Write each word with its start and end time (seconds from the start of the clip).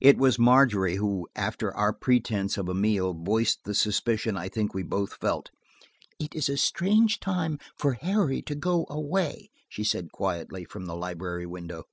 It 0.00 0.18
was 0.18 0.38
Margery 0.38 0.94
who, 0.98 1.26
after 1.34 1.74
our 1.76 1.92
pretense 1.92 2.56
of 2.56 2.68
a 2.68 2.74
meal, 2.74 3.12
voiced 3.12 3.64
the 3.64 3.74
suspicion 3.74 4.36
I 4.36 4.48
think 4.48 4.72
we 4.72 4.84
both 4.84 5.14
felt. 5.14 5.50
"It 6.20 6.32
is 6.32 6.48
a 6.48 6.56
strange 6.56 7.18
time 7.18 7.58
for 7.76 7.94
Harry 7.94 8.40
to 8.42 8.54
go 8.54 8.86
away," 8.88 9.50
she 9.68 9.82
said 9.82 10.12
quietly, 10.12 10.64
from 10.64 10.86
the 10.86 10.94
library 10.94 11.46
window. 11.46 11.86